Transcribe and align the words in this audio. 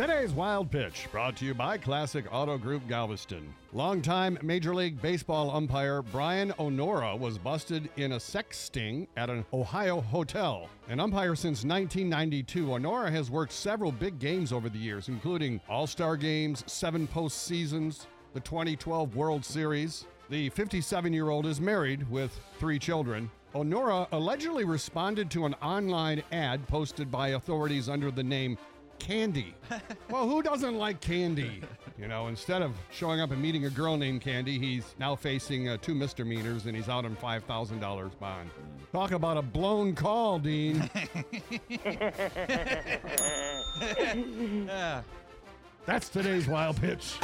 Today's 0.00 0.32
Wild 0.32 0.70
Pitch 0.70 1.08
brought 1.12 1.36
to 1.36 1.44
you 1.44 1.52
by 1.52 1.76
Classic 1.76 2.24
Auto 2.32 2.56
Group 2.56 2.88
Galveston. 2.88 3.52
Longtime 3.74 4.38
Major 4.40 4.74
League 4.74 4.98
Baseball 5.02 5.50
umpire 5.50 6.00
Brian 6.00 6.54
O'Nora 6.58 7.14
was 7.14 7.36
busted 7.36 7.90
in 7.98 8.12
a 8.12 8.18
sex 8.18 8.56
sting 8.56 9.06
at 9.18 9.28
an 9.28 9.44
Ohio 9.52 10.00
hotel. 10.00 10.70
An 10.88 11.00
umpire 11.00 11.34
since 11.34 11.66
1992, 11.66 12.76
O'Nora 12.76 13.10
has 13.10 13.30
worked 13.30 13.52
several 13.52 13.92
big 13.92 14.18
games 14.18 14.54
over 14.54 14.70
the 14.70 14.78
years, 14.78 15.08
including 15.08 15.60
All 15.68 15.86
Star 15.86 16.16
games, 16.16 16.64
seven 16.66 17.06
postseasons, 17.06 18.06
the 18.32 18.40
2012 18.40 19.14
World 19.14 19.44
Series. 19.44 20.06
The 20.30 20.48
57 20.48 21.12
year 21.12 21.28
old 21.28 21.44
is 21.44 21.60
married 21.60 22.10
with 22.10 22.40
three 22.58 22.78
children. 22.78 23.30
O'Nora 23.54 24.08
allegedly 24.12 24.64
responded 24.64 25.30
to 25.32 25.44
an 25.44 25.54
online 25.60 26.22
ad 26.32 26.66
posted 26.68 27.10
by 27.10 27.30
authorities 27.30 27.90
under 27.90 28.10
the 28.10 28.22
name 28.22 28.56
Candy. 29.00 29.54
well, 30.10 30.28
who 30.28 30.42
doesn't 30.42 30.76
like 30.76 31.00
candy? 31.00 31.62
You 31.98 32.06
know, 32.06 32.28
instead 32.28 32.62
of 32.62 32.76
showing 32.92 33.20
up 33.20 33.30
and 33.32 33.42
meeting 33.42 33.64
a 33.66 33.70
girl 33.70 33.96
named 33.96 34.20
Candy, 34.20 34.58
he's 34.58 34.94
now 34.98 35.16
facing 35.16 35.68
uh, 35.68 35.76
two 35.82 35.94
misdemeanors 35.94 36.66
and 36.66 36.76
he's 36.76 36.88
out 36.88 37.04
on 37.04 37.16
$5,000 37.16 38.18
bond. 38.18 38.50
Talk 38.92 39.10
about 39.12 39.36
a 39.36 39.42
blown 39.42 39.94
call, 39.94 40.38
Dean. 40.38 40.88
That's 45.86 46.08
today's 46.08 46.46
wild 46.46 46.80
pitch. 46.80 47.16